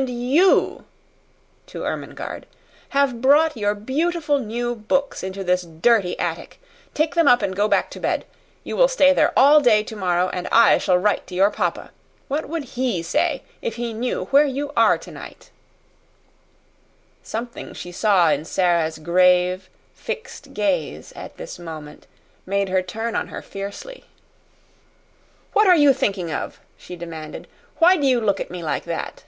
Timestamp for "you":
0.08-0.86, 8.64-8.76, 14.46-14.72, 25.76-25.92, 28.06-28.18